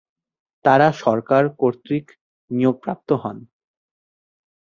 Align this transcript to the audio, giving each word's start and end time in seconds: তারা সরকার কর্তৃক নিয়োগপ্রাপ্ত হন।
তারা 0.65 0.87
সরকার 1.03 1.43
কর্তৃক 1.59 2.05
নিয়োগপ্রাপ্ত 2.51 3.09
হন। 3.13 3.37